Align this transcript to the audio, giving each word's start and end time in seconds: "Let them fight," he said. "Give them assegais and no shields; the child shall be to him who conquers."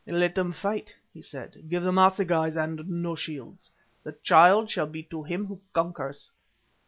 "Let 0.07 0.33
them 0.33 0.51
fight," 0.51 0.95
he 1.13 1.21
said. 1.21 1.69
"Give 1.69 1.83
them 1.83 1.99
assegais 1.99 2.57
and 2.57 2.89
no 2.89 3.13
shields; 3.13 3.71
the 4.01 4.13
child 4.23 4.67
shall 4.71 4.87
be 4.87 5.03
to 5.03 5.21
him 5.21 5.45
who 5.45 5.61
conquers." 5.73 6.31